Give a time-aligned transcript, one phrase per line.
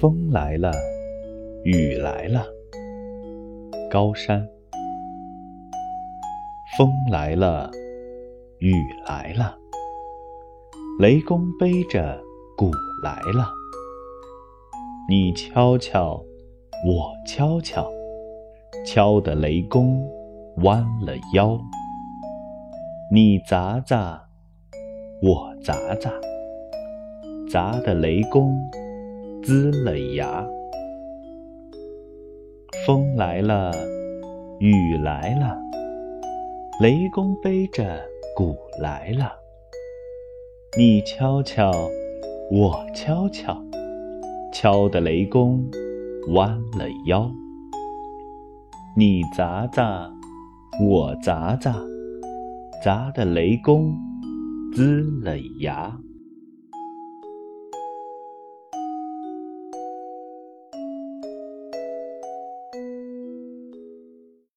[0.00, 0.72] 风来了，
[1.62, 2.42] 雨来了。
[3.90, 4.48] 高山。
[6.78, 7.70] 风来了，
[8.60, 8.72] 雨
[9.06, 9.58] 来了。
[10.98, 12.18] 雷公背着
[12.56, 12.70] 鼓
[13.04, 13.52] 来了。
[15.10, 16.14] 你敲敲，
[16.86, 17.86] 我敲敲，
[18.86, 20.02] 敲得雷公
[20.62, 21.60] 弯了腰。
[23.12, 24.18] 你砸砸，
[25.22, 26.10] 我砸砸，
[27.52, 28.56] 砸得雷公
[29.42, 30.46] 龇了牙。
[32.86, 33.72] 风来了，
[34.58, 35.58] 雨来了，
[36.80, 38.02] 雷公背着
[38.36, 39.32] 鼓来了。
[40.76, 41.72] 你敲敲，
[42.50, 43.62] 我敲敲，
[44.52, 45.64] 敲得雷公
[46.34, 47.30] 弯了腰。
[48.96, 50.10] 你砸砸，
[50.86, 51.74] 我砸砸，
[52.84, 53.94] 砸得雷公
[54.74, 55.98] 龇了牙。